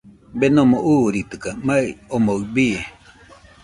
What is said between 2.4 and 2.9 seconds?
bii.